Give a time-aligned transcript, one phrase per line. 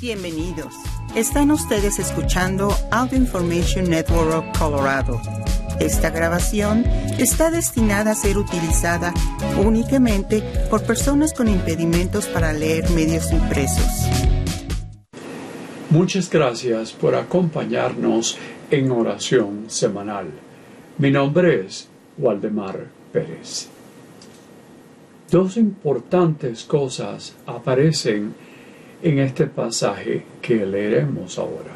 [0.00, 0.74] Bienvenidos.
[1.14, 5.20] Están ustedes escuchando Audio Information Network Colorado.
[5.80, 6.84] Esta grabación
[7.18, 9.14] está destinada a ser utilizada
[9.64, 13.86] únicamente por personas con impedimentos para leer medios impresos.
[15.90, 18.36] Muchas gracias por acompañarnos
[18.70, 20.26] en oración semanal.
[20.98, 23.68] Mi nombre es Waldemar Pérez.
[25.30, 28.34] Dos importantes cosas aparecen
[29.02, 31.72] en este pasaje que leeremos ahora.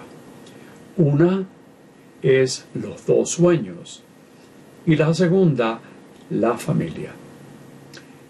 [0.97, 1.47] Una
[2.23, 4.03] es los dos sueños
[4.87, 5.81] y la segunda,
[6.31, 7.13] la familia.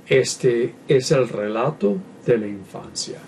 [0.07, 3.19] Este es el relato de la infancia.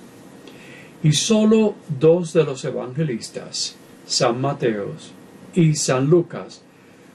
[1.02, 3.76] Y solo dos de los evangelistas,
[4.06, 4.92] San Mateo
[5.54, 6.62] y San Lucas,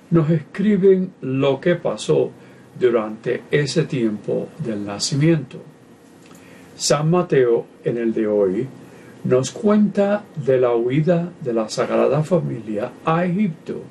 [0.10, 2.32] nos escriben lo que pasó
[2.80, 5.62] durante ese tiempo del nacimiento.
[6.78, 8.68] San Mateo, en el de hoy,
[9.24, 13.82] nos cuenta de la huida de la Sagrada Familia a Egipto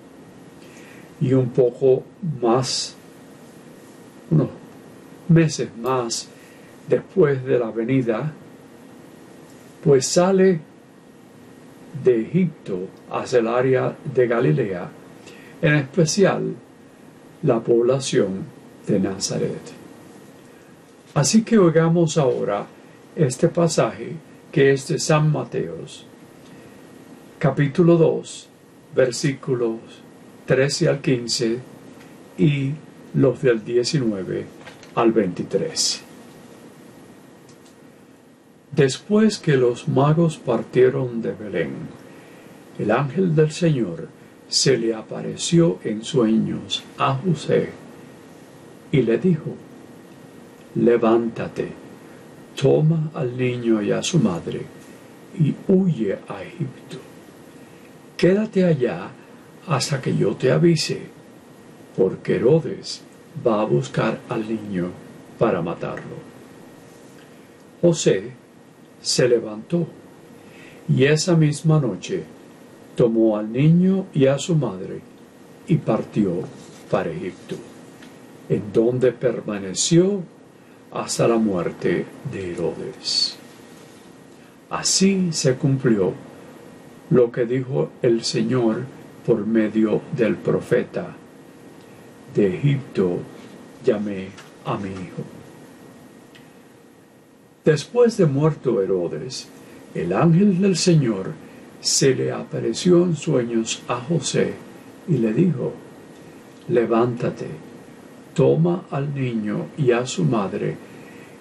[1.21, 2.05] y un poco
[2.41, 2.95] más,
[4.31, 4.51] unos
[5.29, 6.29] meses más
[6.89, 8.33] después de la venida,
[9.83, 10.61] pues sale
[12.05, 14.89] de Egipto hacia el área de Galilea,
[15.61, 16.55] en especial
[17.43, 18.45] la población
[18.87, 19.73] de Nazaret.
[21.15, 22.67] Así que oigamos ahora
[23.17, 24.13] este pasaje
[24.53, 26.05] que es de San Mateos,
[27.39, 28.49] capítulo 2,
[28.95, 29.79] versículos
[30.45, 31.59] 13 al 15
[32.37, 32.73] y
[33.15, 34.45] los del 19
[34.95, 36.03] al 23.
[38.73, 41.73] Después que los magos partieron de Belén,
[42.79, 44.09] el ángel del Señor
[44.49, 47.71] se le apareció en sueños a José
[48.93, 49.55] y le dijo,
[50.75, 51.86] levántate
[52.57, 54.63] toma al niño y a su madre
[55.39, 56.99] y huye a Egipto.
[58.17, 59.11] Quédate allá
[59.67, 61.03] hasta que yo te avise,
[61.97, 63.03] porque Herodes
[63.47, 64.89] va a buscar al niño
[65.39, 66.17] para matarlo.
[67.83, 68.33] José
[69.03, 69.87] se levantó
[70.89, 72.25] y esa misma noche
[72.95, 75.01] tomó al niño y a su madre
[75.69, 76.33] y partió
[76.91, 77.57] para Egipto,
[78.49, 80.23] en donde permaneció
[80.97, 83.37] hasta la muerte de Herodes.
[84.71, 86.13] Así se cumplió
[87.11, 88.83] lo que dijo el Señor
[89.25, 91.15] por medio del profeta.
[92.35, 93.19] De Egipto
[93.85, 94.29] llamé
[94.65, 95.23] a mi hijo.
[97.65, 99.49] Después de muerto Herodes,
[99.95, 101.33] el ángel del Señor
[101.81, 104.55] se le apareció en sueños a José
[105.09, 105.73] y le dijo,
[106.69, 107.66] levántate
[108.37, 110.77] toma al niño y a su madre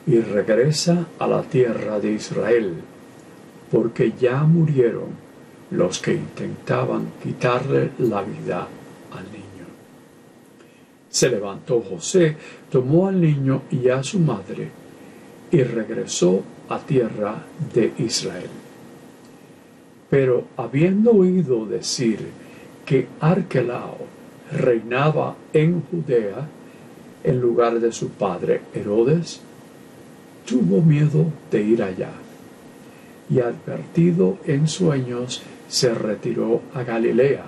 [0.07, 2.73] y regresa a la tierra de Israel,
[3.69, 5.09] porque ya murieron
[5.71, 8.67] los que intentaban quitarle la vida
[9.11, 9.67] al niño.
[11.09, 12.37] Se levantó José,
[12.71, 14.69] tomó al niño y a su madre
[15.51, 18.49] y regresó a tierra de Israel.
[20.09, 22.19] Pero habiendo oído decir
[22.85, 23.97] que Arquelao
[24.51, 26.47] reinaba en Judea,
[27.25, 29.41] en lugar de su padre Herodes,
[30.45, 32.11] tuvo miedo de ir allá
[33.29, 37.45] y advertido en sueños se retiró a Galilea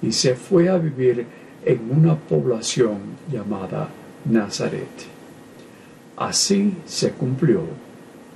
[0.00, 1.26] y se fue a vivir
[1.64, 2.98] en una población
[3.30, 3.88] llamada
[4.24, 4.88] Nazaret.
[6.16, 7.60] Así se cumplió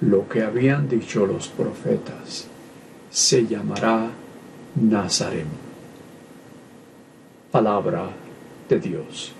[0.02, 2.46] lo que habían dicho los profetas.
[3.10, 4.10] Se llamará
[4.74, 5.46] Nazaret.
[7.50, 8.10] Palabra
[8.68, 9.32] de Dios.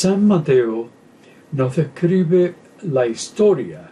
[0.00, 0.88] San Mateo
[1.52, 3.90] nos describe la historia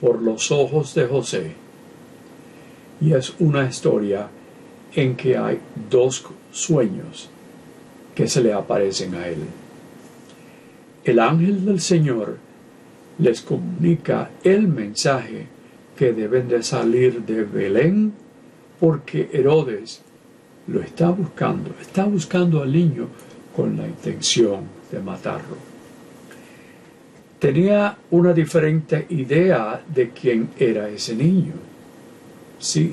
[0.00, 1.50] por los ojos de José
[3.00, 4.28] y es una historia
[4.94, 5.58] en que hay
[5.90, 7.28] dos sueños
[8.14, 9.40] que se le aparecen a él.
[11.02, 12.36] El ángel del Señor
[13.18, 15.48] les comunica el mensaje
[15.96, 18.12] que deben de salir de Belén
[18.78, 20.00] porque Herodes
[20.68, 23.08] lo está buscando, está buscando al niño
[23.56, 25.56] con la intención de matarlo.
[27.38, 31.54] Tenía una diferente idea de quién era ese niño.
[32.58, 32.92] Sí,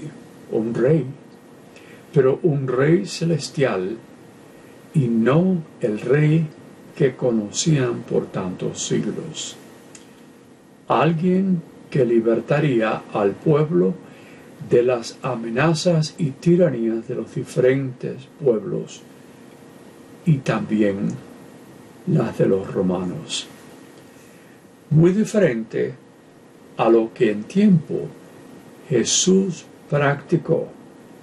[0.52, 1.06] un rey,
[2.14, 3.98] pero un rey celestial
[4.94, 6.48] y no el rey
[6.96, 9.58] que conocían por tantos siglos.
[10.88, 13.94] Alguien que libertaría al pueblo
[14.70, 19.02] de las amenazas y tiranías de los diferentes pueblos
[20.26, 21.12] y también
[22.08, 23.48] las de los romanos.
[24.90, 25.94] Muy diferente
[26.78, 28.08] a lo que en tiempo
[28.90, 30.68] Jesús practicó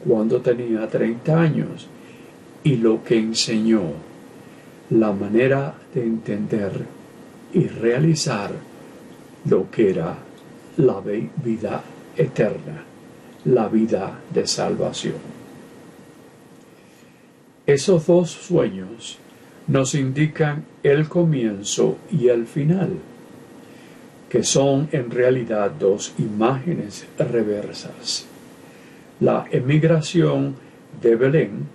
[0.06, 1.86] cuando tenía 30 años
[2.62, 3.82] y lo que enseñó,
[4.90, 6.84] la manera de entender
[7.52, 8.52] y realizar
[9.46, 10.18] lo que era
[10.76, 11.82] la vida
[12.16, 12.84] eterna,
[13.44, 15.34] la vida de salvación.
[17.66, 19.18] Esos dos sueños
[19.66, 22.90] nos indican el comienzo y el final,
[24.28, 28.26] que son en realidad dos imágenes reversas.
[29.20, 30.56] La emigración
[31.00, 31.66] de Belén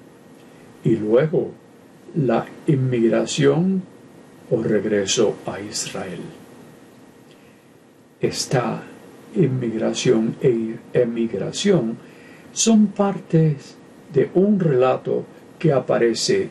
[0.83, 1.51] y luego
[2.15, 3.83] la inmigración
[4.51, 6.21] o regreso a Israel.
[8.19, 8.83] Esta
[9.35, 11.97] inmigración e emigración
[12.51, 13.75] son partes
[14.11, 15.23] de un relato
[15.57, 16.49] que aparece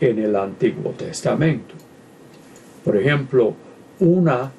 [0.00, 1.74] en el Antiguo Testamento.
[2.84, 3.54] Por ejemplo,
[4.00, 4.52] una,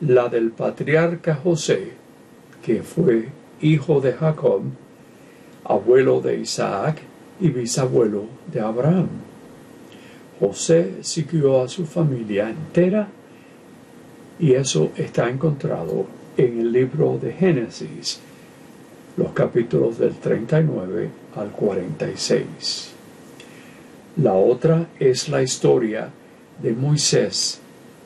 [0.00, 1.92] la del patriarca José,
[2.64, 3.28] que fue
[3.60, 4.62] hijo de Jacob,
[5.64, 7.00] abuelo de Isaac
[7.40, 9.08] y bisabuelo de Abraham.
[10.38, 13.08] José siguió a su familia entera
[14.38, 16.06] y eso está encontrado
[16.36, 18.20] en el libro de Génesis,
[19.16, 22.93] los capítulos del 39 al 46.
[24.16, 26.08] La otra es la historia
[26.62, 27.58] de Moisés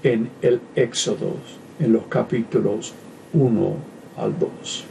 [0.03, 1.35] en el Éxodo,
[1.79, 2.95] en los capítulos
[3.35, 3.77] 1
[4.17, 4.85] al 2.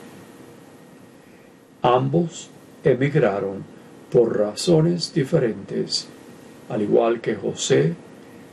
[1.82, 2.52] Ambos
[2.84, 3.64] emigraron
[4.12, 6.08] por razones diferentes,
[6.70, 7.96] al igual que José,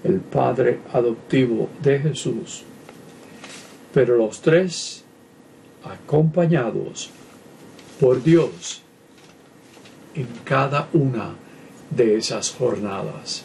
[0.03, 2.63] el padre adoptivo de Jesús,
[3.93, 5.05] pero los tres
[5.85, 7.11] acompañados
[8.01, 8.81] por Dios
[10.15, 11.44] en cada una
[11.97, 13.45] de esas jornadas.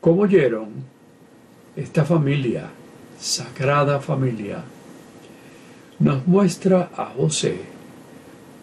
[0.00, 0.68] Como oyeron,
[1.74, 2.70] esta familia,
[3.18, 4.62] sagrada familia,
[5.98, 7.60] nos muestra a José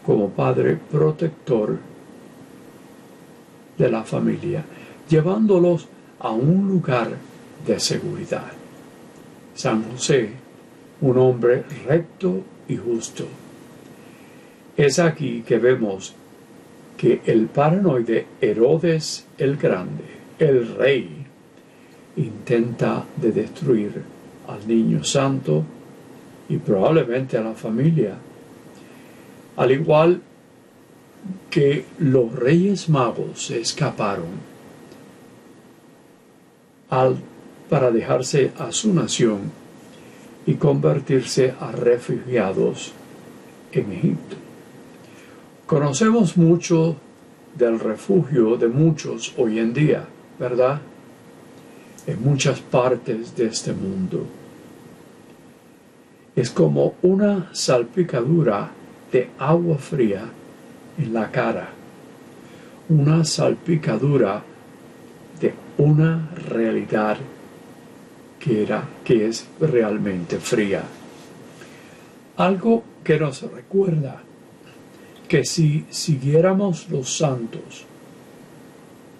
[0.05, 1.77] como padre protector
[3.77, 4.63] de la familia,
[5.09, 5.87] llevándolos
[6.19, 7.09] a un lugar
[7.65, 8.51] de seguridad.
[9.55, 10.29] San José,
[11.01, 13.25] un hombre recto y justo.
[14.75, 16.15] Es aquí que vemos
[17.03, 20.05] que el paranoide Herodes el Grande,
[20.39, 21.25] el rey,
[22.15, 24.01] intenta de destruir
[24.47, 25.65] al niño santo
[26.47, 28.15] y probablemente a la familia,
[29.57, 30.21] al igual
[31.49, 34.39] que los reyes magos escaparon
[36.89, 37.17] al,
[37.69, 39.51] para dejarse a su nación
[40.45, 42.93] y convertirse a refugiados
[43.73, 44.37] en Egipto.
[45.73, 46.97] Conocemos mucho
[47.55, 50.05] del refugio de muchos hoy en día,
[50.37, 50.79] ¿verdad?
[52.05, 54.23] En muchas partes de este mundo.
[56.35, 58.69] Es como una salpicadura
[59.11, 60.25] de agua fría
[60.99, 61.69] en la cara,
[62.89, 64.43] una salpicadura
[65.41, 67.17] de una realidad
[68.39, 70.83] que era que es realmente fría.
[72.37, 74.21] Algo que nos recuerda
[75.33, 77.85] que si siguiéramos los santos,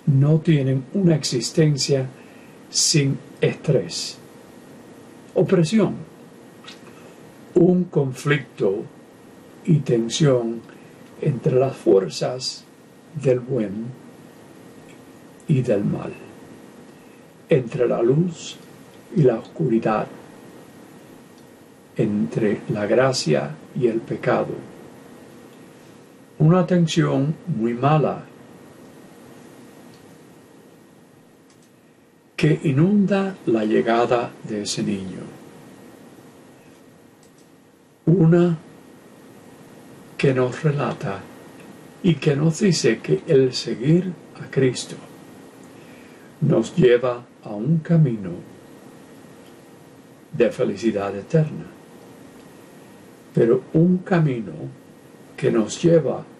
[0.05, 2.05] no tienen una existencia
[2.69, 4.19] sin estrés,
[5.33, 5.95] opresión,
[7.55, 8.83] un conflicto
[9.65, 10.61] y tensión
[11.19, 12.63] entre las fuerzas
[13.19, 13.85] del buen
[15.47, 16.13] y del mal,
[17.49, 18.55] entre la luz
[19.15, 20.05] y la oscuridad,
[21.97, 24.72] entre la gracia y el pecado
[26.43, 28.21] una tensión muy mala
[32.35, 35.21] que inunda la llegada de ese niño.
[38.07, 38.57] Una
[40.17, 41.21] que nos relata
[42.03, 44.11] y que nos dice que el seguir
[44.43, 44.97] a Cristo
[46.41, 48.31] nos lleva a un camino
[50.33, 51.67] de felicidad eterna,
[53.33, 54.51] pero un camino
[55.37, 56.32] que nos lleva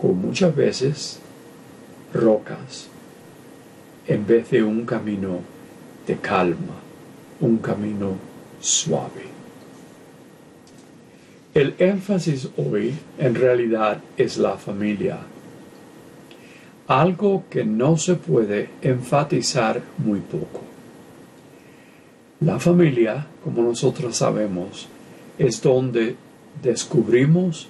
[0.00, 1.20] con muchas veces
[2.12, 2.88] rocas
[4.06, 5.40] en vez de un camino
[6.06, 6.74] de calma,
[7.40, 8.12] un camino
[8.60, 9.24] suave.
[11.54, 15.18] El énfasis hoy en realidad es la familia,
[16.86, 20.62] algo que no se puede enfatizar muy poco.
[22.40, 24.88] La familia, como nosotros sabemos,
[25.38, 26.16] es donde
[26.62, 27.68] descubrimos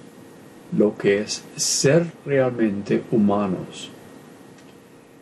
[0.75, 3.89] lo que es ser realmente humanos.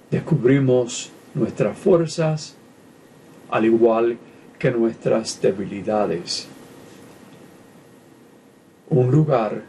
[0.10, 2.56] Descubrimos nuestras fuerzas,
[3.50, 4.18] al igual
[4.58, 6.48] que nuestras debilidades.
[8.90, 9.64] Un lugar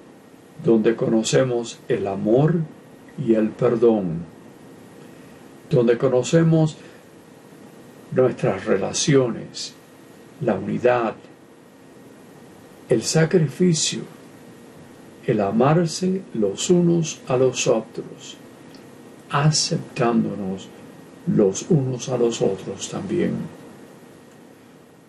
[0.64, 2.54] donde conocemos el amor
[3.18, 4.24] y el perdón,
[5.70, 6.76] donde conocemos
[8.12, 9.74] nuestras relaciones,
[10.40, 11.14] la unidad,
[12.88, 14.02] el sacrificio,
[15.26, 18.36] el amarse los unos a los otros,
[19.30, 20.68] aceptándonos
[21.26, 23.34] los unos a los otros también.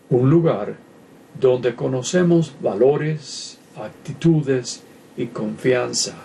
[0.09, 0.75] Un lugar
[1.39, 4.81] donde conocemos valores, actitudes
[5.15, 6.15] y confianza,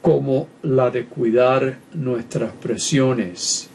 [0.00, 3.68] como la de cuidar nuestras presiones,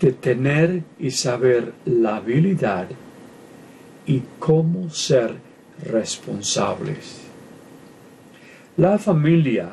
[0.00, 2.88] de tener y saber la habilidad
[4.06, 5.36] y cómo ser
[5.82, 7.20] responsables.
[8.76, 9.70] La familia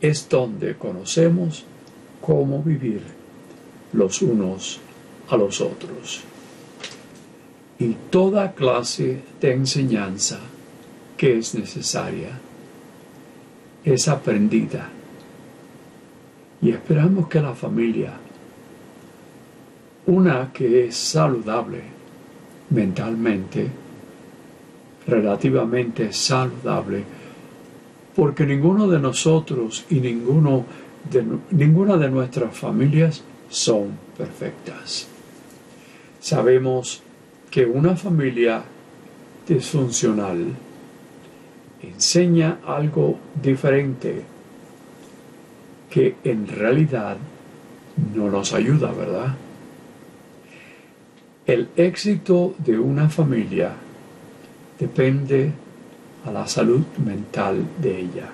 [0.00, 1.64] es donde conocemos
[2.20, 3.02] cómo vivir
[3.92, 4.80] los unos
[5.28, 6.22] a los otros.
[7.78, 10.40] Y toda clase de enseñanza
[11.16, 12.30] que es necesaria
[13.84, 14.88] es aprendida.
[16.60, 18.12] Y esperamos que la familia,
[20.06, 22.01] una que es saludable
[22.72, 23.68] mentalmente,
[25.06, 27.04] relativamente saludable,
[28.14, 30.64] porque ninguno de nosotros y ninguno
[31.50, 35.08] ninguna de nuestras familias son perfectas.
[36.20, 37.02] Sabemos
[37.50, 38.62] que una familia
[39.46, 40.54] disfuncional
[41.82, 44.22] enseña algo diferente
[45.90, 47.16] que en realidad
[48.14, 49.34] no nos ayuda, ¿verdad?
[51.44, 53.72] El éxito de una familia
[54.78, 55.50] depende
[56.24, 58.30] a la salud mental de ella.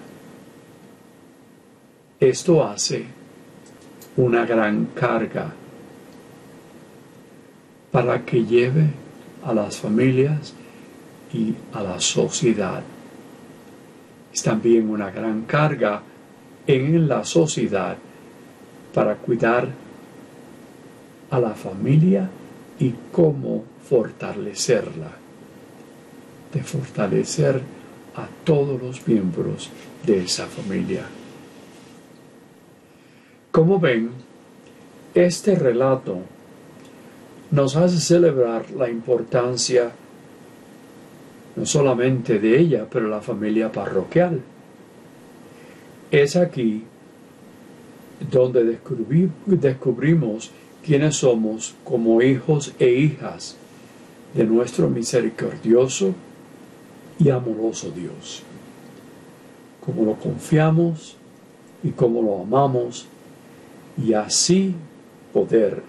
[2.20, 3.06] Esto hace
[4.18, 5.50] una gran carga
[7.90, 8.90] para que lleve
[9.42, 10.52] a las familias
[11.32, 12.82] y a la sociedad.
[14.34, 16.02] Es también una gran carga
[16.66, 17.96] en la sociedad
[18.92, 19.68] para cuidar
[21.30, 22.28] a la familia
[22.78, 25.12] y cómo fortalecerla,
[26.52, 27.60] de fortalecer
[28.16, 29.70] a todos los miembros
[30.04, 31.04] de esa familia.
[33.50, 34.10] Como ven,
[35.14, 36.18] este relato
[37.50, 39.92] nos hace celebrar la importancia
[41.56, 44.40] no solamente de ella, pero la familia parroquial.
[46.10, 46.84] Es aquí
[48.30, 48.78] donde
[49.46, 50.52] descubrimos
[50.84, 53.56] quiénes somos como hijos e hijas
[54.34, 56.14] de nuestro misericordioso
[57.18, 58.42] y amoroso Dios.
[59.84, 61.16] Como lo confiamos
[61.82, 63.06] y como lo amamos
[64.02, 64.74] y así
[65.32, 65.82] poder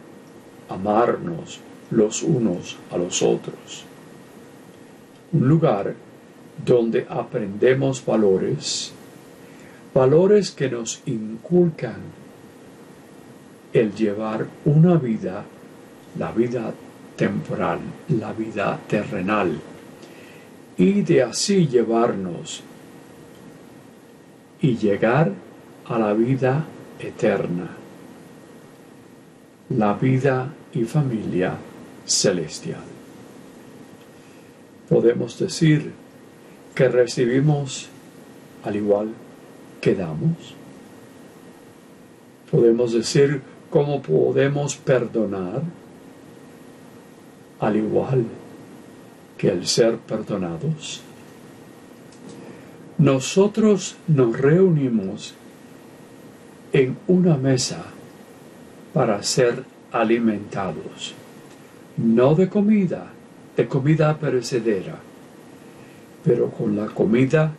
[0.70, 1.60] amarnos
[1.92, 3.84] los unos a los otros.
[5.32, 5.96] Un lugar
[6.66, 8.92] donde aprendemos valores,
[9.94, 11.98] valores que nos inculcan
[13.74, 15.44] el llevar una vida,
[16.18, 16.74] la vida
[17.16, 19.60] temporal, la vida terrenal,
[20.78, 22.64] y de así llevarnos
[24.62, 25.32] y llegar
[25.86, 26.66] a la vida
[27.00, 27.70] eterna,
[29.70, 31.56] la vida y familia
[32.06, 32.84] celestial.
[34.88, 35.92] Podemos decir
[36.74, 37.90] que recibimos
[38.64, 39.10] al igual
[39.82, 40.56] que damos.
[42.50, 45.62] Podemos decir cómo podemos perdonar
[47.60, 48.26] al igual
[49.38, 51.02] que el ser perdonados.
[52.98, 55.34] Nosotros nos reunimos
[56.74, 57.86] en una mesa
[58.94, 61.14] para ser alimentados,
[61.98, 63.12] no de comida,
[63.56, 64.98] de comida perecedera,
[66.24, 67.54] pero con la comida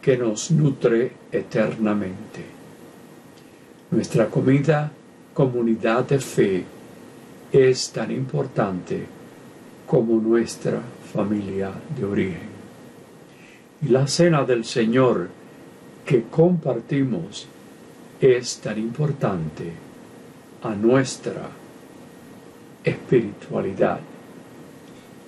[0.00, 2.44] que nos nutre eternamente.
[3.90, 4.92] Nuestra comida,
[5.34, 6.64] comunidad de fe,
[7.52, 9.06] es tan importante
[9.86, 10.80] como nuestra
[11.12, 12.52] familia de origen.
[13.82, 15.28] Y la cena del Señor
[16.04, 17.46] que compartimos
[18.20, 19.72] es tan importante
[20.62, 21.48] a nuestra
[22.84, 24.00] espiritualidad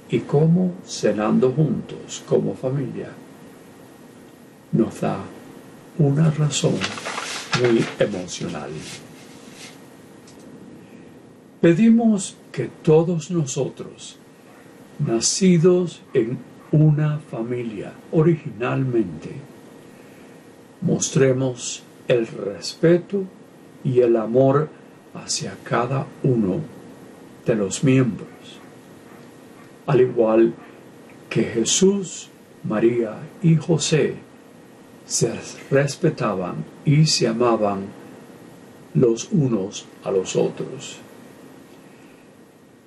[0.09, 3.09] y como cenando juntos como familia
[4.73, 5.19] nos da
[5.99, 6.75] una razón
[7.61, 8.71] muy emocional.
[11.65, 14.19] Pedimos que todos nosotros
[14.99, 16.37] nacidos en
[16.71, 19.31] una familia originalmente,
[20.83, 23.23] mostremos el respeto
[23.83, 24.69] y el amor
[25.15, 26.61] hacia cada uno
[27.47, 28.29] de los miembros.
[29.87, 30.53] Al igual
[31.31, 32.29] que Jesús,
[32.63, 34.17] María y José
[35.07, 35.33] se
[35.71, 37.87] respetaban y se amaban
[38.93, 40.99] los unos a los otros.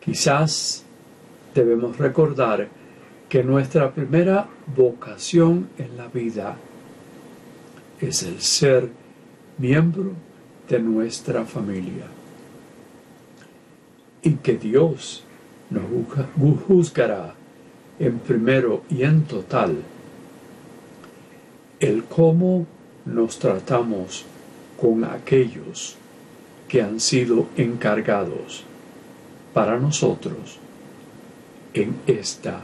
[0.08, 0.86] Quizás
[1.54, 2.70] debemos recordar
[3.28, 6.56] que nuestra primera vocación en la vida
[8.00, 8.88] es el ser
[9.58, 10.14] miembro
[10.70, 12.06] de nuestra familia
[14.22, 15.26] y que Dios
[15.70, 15.84] nos
[16.66, 17.36] juzgará
[18.00, 19.76] en primero y en total
[21.82, 22.66] el cómo
[23.04, 24.24] nos tratamos
[24.80, 25.98] con aquellos
[26.70, 28.64] que han sido encargados
[29.58, 30.60] para nosotros
[31.74, 32.62] en esta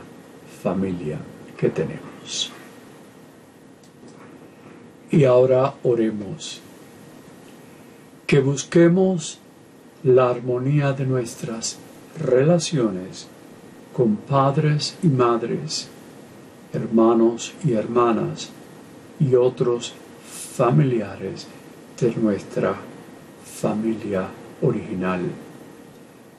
[0.62, 1.18] familia
[1.58, 2.52] que tenemos.
[5.10, 6.62] Y ahora oremos,
[8.28, 9.40] que busquemos
[10.04, 11.80] la armonía de nuestras
[12.20, 13.26] relaciones
[13.92, 15.88] con padres y madres,
[16.74, 18.52] hermanos y hermanas
[19.20, 19.96] y otros
[20.56, 21.48] familiares
[22.00, 22.76] de nuestra
[23.44, 24.28] familia
[24.62, 25.22] original.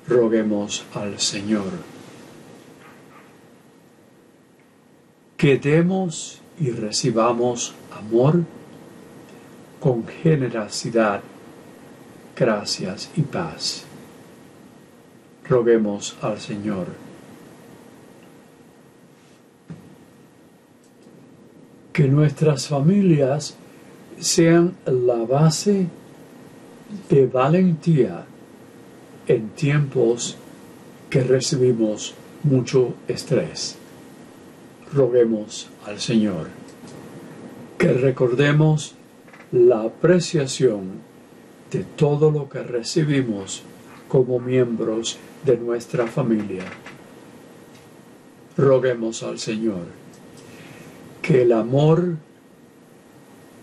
[0.07, 1.95] Roguemos al Señor
[5.45, 8.45] que demos y recibamos amor
[9.79, 11.21] con generosidad,
[12.35, 13.85] gracias y paz.
[15.47, 16.87] Roguemos al Señor.
[21.93, 23.55] Que nuestras familias
[24.19, 25.89] sean la base
[27.11, 28.25] de valentía
[29.29, 30.37] en tiempos
[31.11, 33.77] que recibimos mucho estrés.
[34.93, 36.49] Roguemos al Señor
[37.79, 38.95] que recordemos
[39.53, 41.03] la apreciación
[41.71, 43.63] de todo lo que recibimos
[44.09, 46.65] como miembros de nuestra familia.
[48.57, 49.87] Roguemos al Señor
[51.21, 52.17] que el amor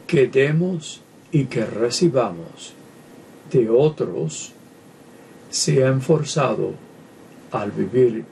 [0.08, 2.74] que demos y que recibamos
[3.52, 4.54] de otros
[5.52, 6.74] sea enforzado
[7.52, 8.26] al vivir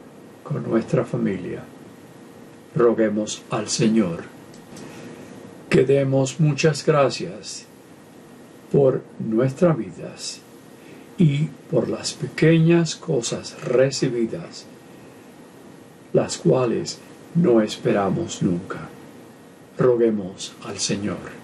[0.43, 1.61] con nuestra familia.
[2.75, 4.23] Roguemos al Señor
[5.69, 7.65] que demos muchas gracias
[8.71, 10.41] por nuestras vidas
[11.17, 14.65] y por las pequeñas cosas recibidas,
[16.13, 16.99] las cuales
[17.35, 18.89] no esperamos nunca.
[19.77, 21.39] Roguemos al Señor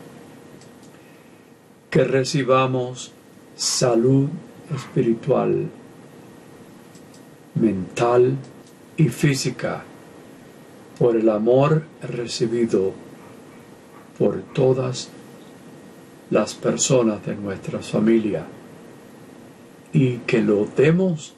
[1.95, 3.13] que recibamos
[3.55, 4.27] salud
[4.73, 5.67] espiritual,
[7.55, 8.37] mental
[8.97, 9.83] y física
[10.97, 12.93] por el amor recibido
[14.17, 15.09] por todas
[16.29, 18.45] las personas de nuestra familia
[19.93, 21.33] y que lo demos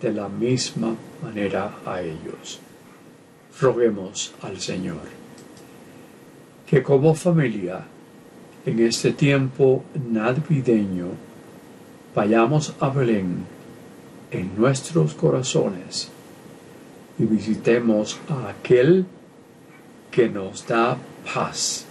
[0.00, 2.60] de la misma manera a ellos.
[3.60, 5.16] Roguemos al Señor
[6.66, 7.84] que como familia
[8.66, 11.25] en este tiempo navideño
[12.16, 13.44] vayamos a Belén
[14.30, 16.08] en nuestros corazones
[17.18, 19.04] y visitemos a aquel
[20.10, 20.96] que nos da
[21.34, 21.84] paz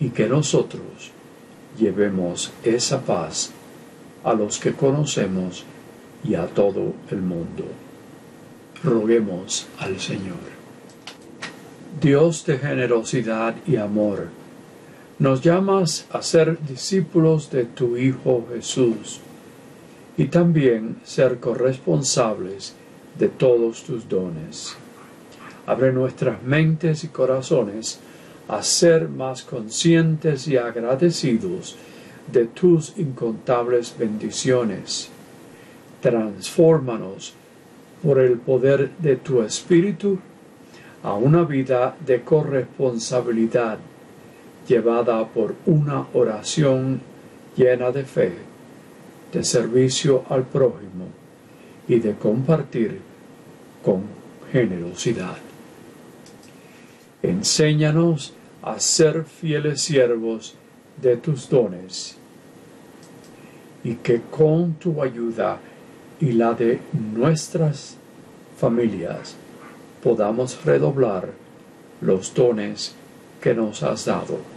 [0.00, 1.12] y que nosotros
[1.78, 3.52] llevemos esa paz
[4.24, 5.64] a los que conocemos
[6.24, 7.66] y a todo el mundo.
[8.82, 10.42] Roguemos al Señor.
[12.00, 14.28] Dios de generosidad y amor,
[15.18, 19.20] nos llamas a ser discípulos de tu Hijo Jesús
[20.16, 22.74] y también ser corresponsables
[23.18, 24.76] de todos tus dones.
[25.66, 28.00] Abre nuestras mentes y corazones
[28.48, 31.76] a ser más conscientes y agradecidos
[32.30, 35.08] de tus incontables bendiciones.
[36.00, 37.34] Transfórmanos
[38.02, 40.18] por el poder de tu Espíritu
[41.02, 43.78] a una vida de corresponsabilidad
[44.66, 47.00] llevada por una oración
[47.56, 48.32] llena de fe,
[49.32, 51.06] de servicio al prójimo
[51.88, 53.00] y de compartir
[53.84, 54.02] con
[54.50, 55.36] generosidad.
[57.22, 60.54] Enséñanos a ser fieles siervos
[61.00, 62.16] de tus dones
[63.82, 65.58] y que con tu ayuda
[66.20, 66.80] y la de
[67.14, 67.96] nuestras
[68.56, 69.36] familias
[70.02, 71.30] podamos redoblar
[72.00, 72.94] los dones
[73.40, 74.53] que nos has dado.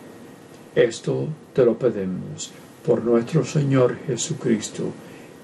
[0.77, 2.51] Esto te lo pedimos
[2.85, 4.83] por nuestro Señor Jesucristo,